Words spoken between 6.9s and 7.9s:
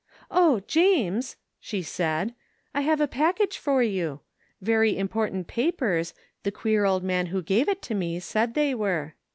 man who gave it